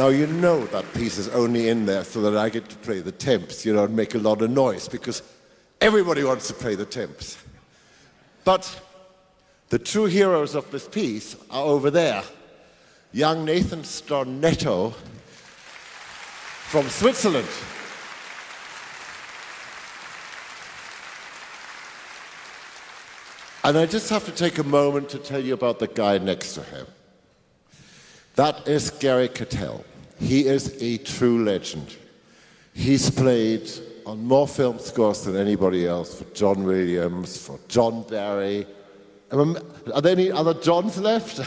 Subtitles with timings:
[0.00, 3.00] Now, you know that piece is only in there so that I get to play
[3.00, 5.22] the timps, you know, and make a lot of noise because
[5.78, 7.36] everybody wants to play the timps.
[8.42, 8.80] But
[9.68, 12.22] the true heroes of this piece are over there.
[13.12, 14.94] Young Nathan Stornetto
[16.70, 17.46] from Switzerland.
[23.64, 26.54] And I just have to take a moment to tell you about the guy next
[26.54, 26.86] to him.
[28.36, 29.84] That is Gary Kettel.
[30.20, 31.96] He is a true legend.
[32.72, 33.68] He's played
[34.06, 38.66] on more film scores than anybody else for John Williams, for John Barry.
[39.32, 41.40] Are there any other Johns left?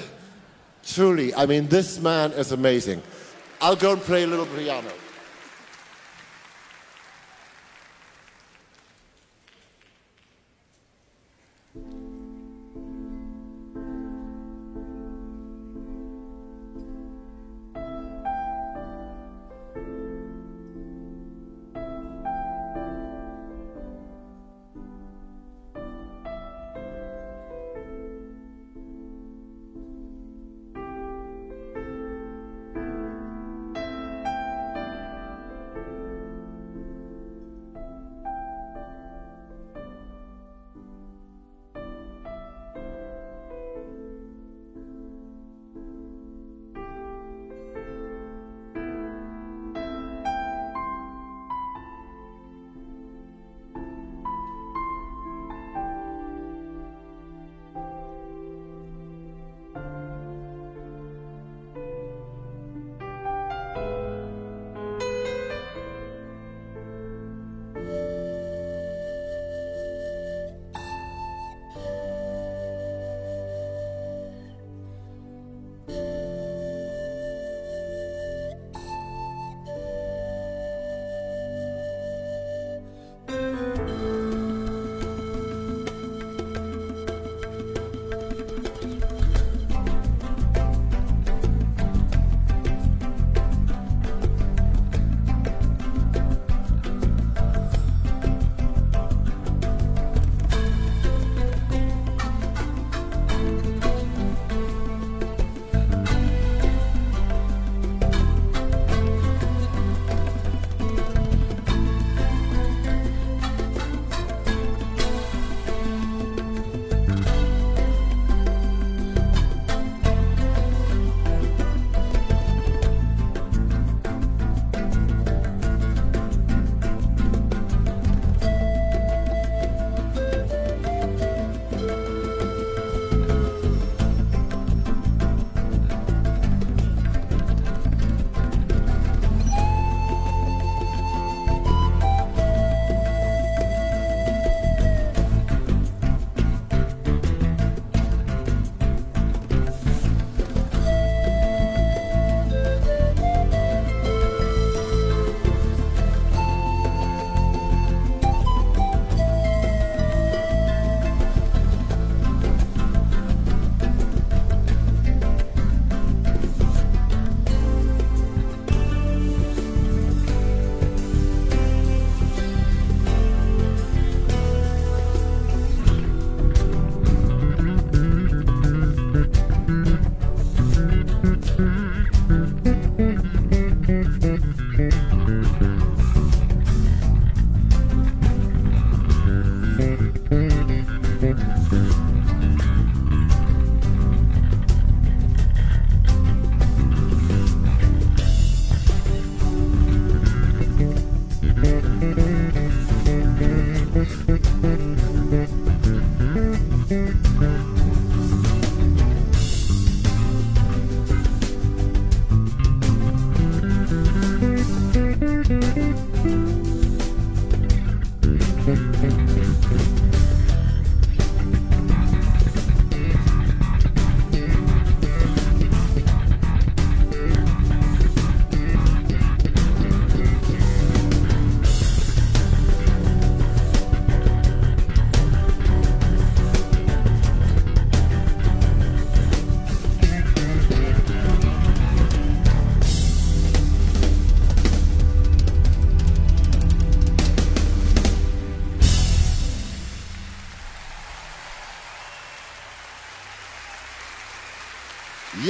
[0.86, 3.02] Truly, I mean, this man is amazing.
[3.62, 4.92] I'll go and play a little piano.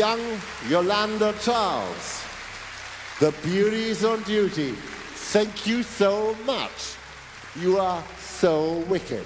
[0.04, 2.26] Young Yolanda Charles.
[3.22, 4.72] The beauties on duty,
[5.32, 6.96] thank you so much.
[7.56, 9.26] You are so wicked.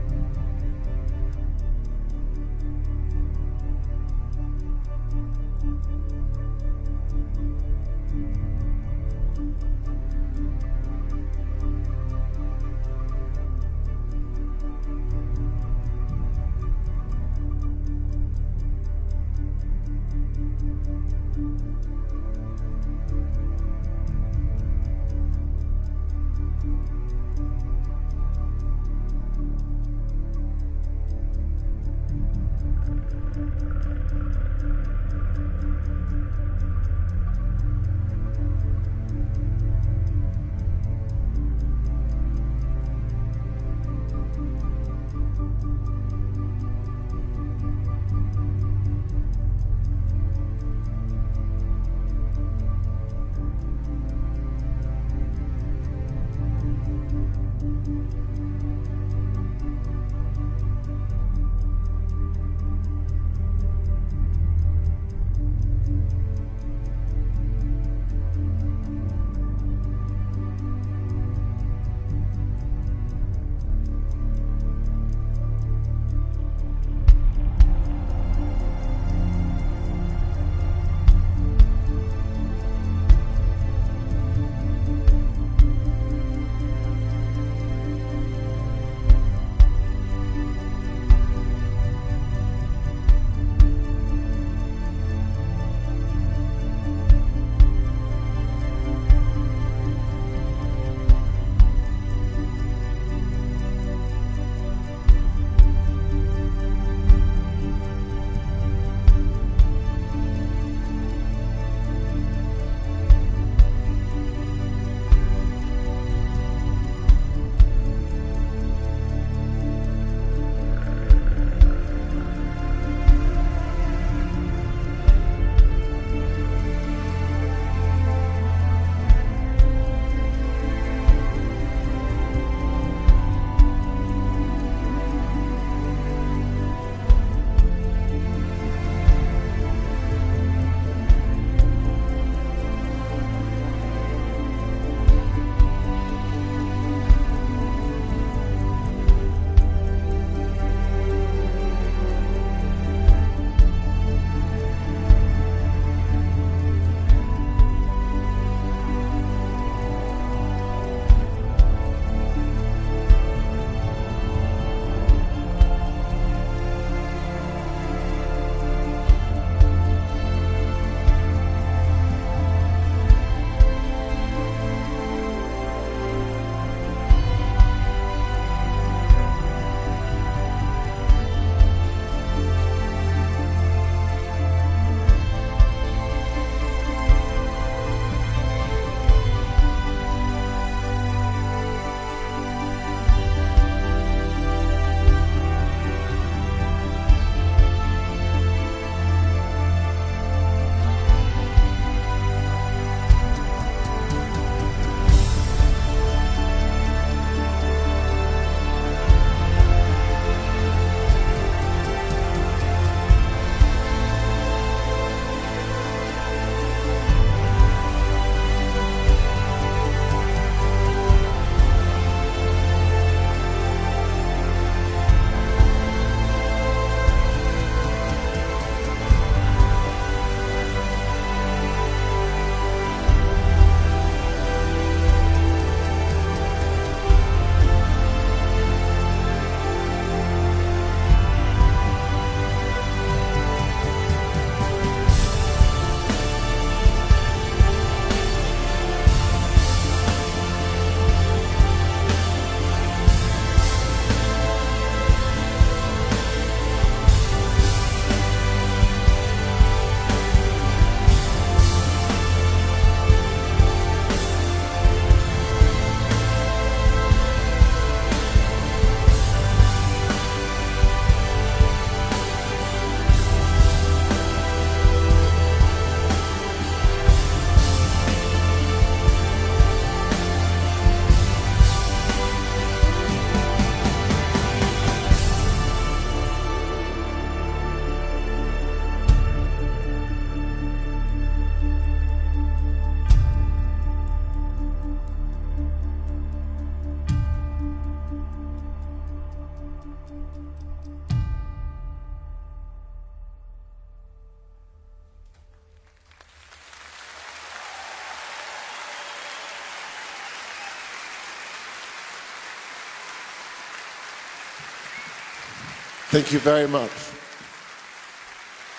[316.11, 316.91] Thank you very much.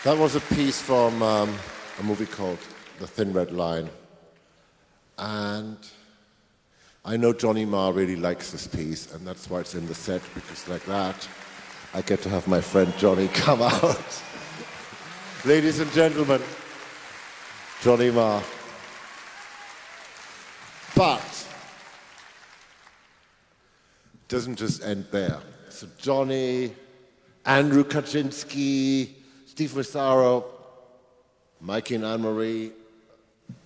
[0.04, 1.56] That was a piece from um,
[1.98, 2.58] a movie called
[2.98, 3.88] The Thin Red Line.
[5.16, 5.78] And
[7.06, 10.20] I know Johnny Marr really likes this piece, and that's why it's in the set,
[10.34, 11.26] because like that,
[11.94, 14.22] I get to have my friend Johnny come out.
[15.46, 16.42] Ladies and gentlemen,
[17.80, 18.42] Johnny Marr.
[20.94, 21.46] But
[24.12, 25.40] it doesn't just end there.
[25.70, 26.74] So Johnny,
[27.44, 29.08] Andrew Kawczynski,
[29.46, 30.44] Steve Mazzaro,
[31.60, 32.72] Mikey and Anne-Marie,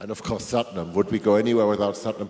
[0.01, 0.93] and of course Satnam.
[0.93, 2.29] Would we go anywhere without Satnam?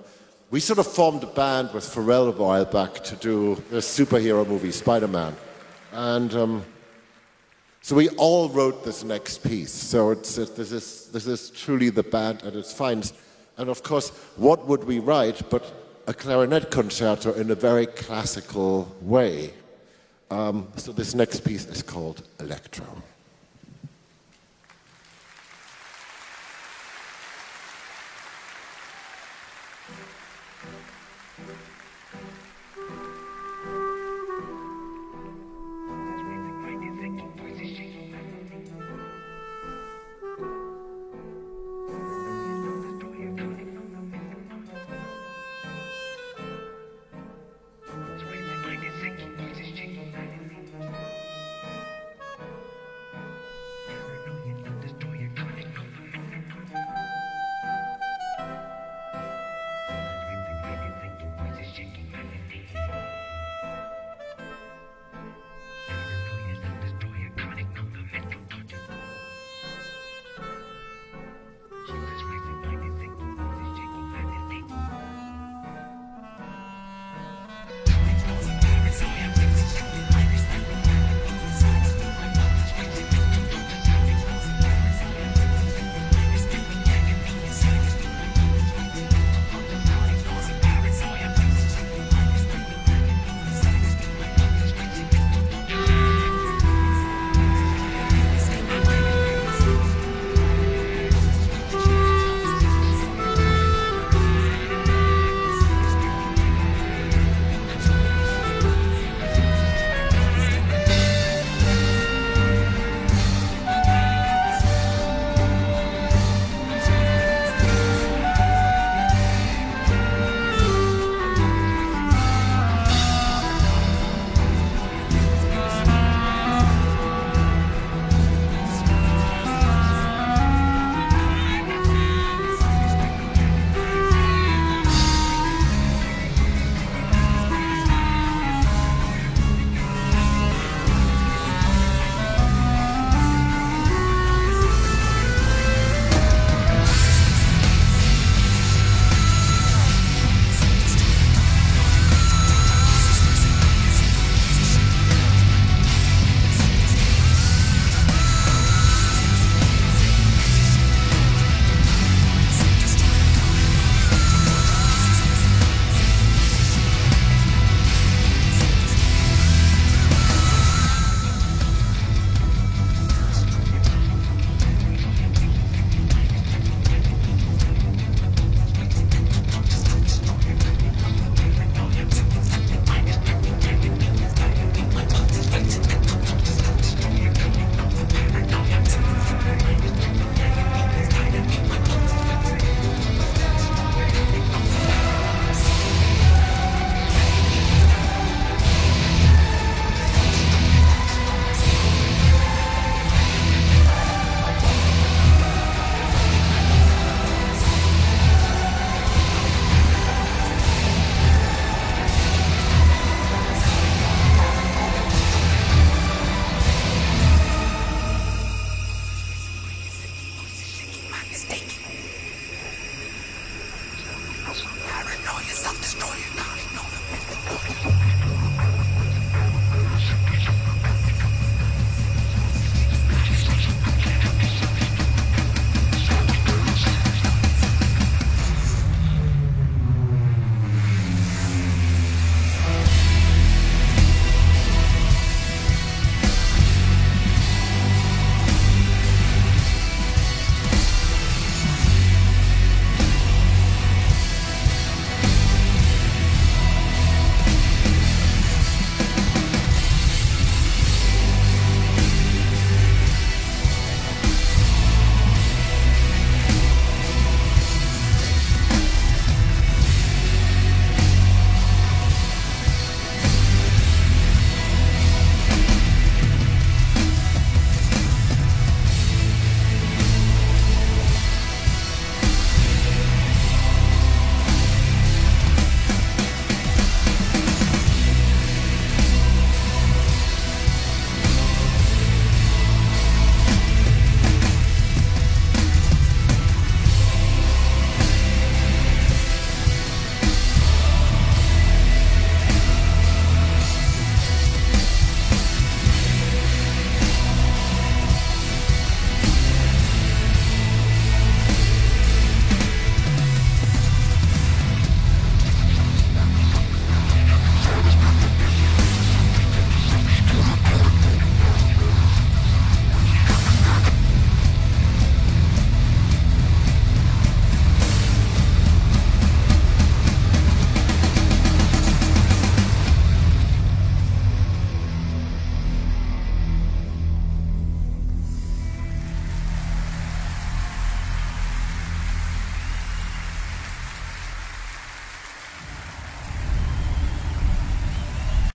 [0.51, 4.47] We sort of formed a band with Pharrell a while back to do a superhero
[4.47, 5.35] movie, Spider-Man.
[5.93, 6.65] And um,
[7.81, 9.73] so we all wrote this next piece.
[9.73, 13.15] So it's, it's, this, is, this is truly the band at its finest.
[13.57, 15.65] And of course, what would we write but
[16.07, 19.53] a clarinet concerto in a very classical way?
[20.31, 22.87] Um, so this next piece is called Electro.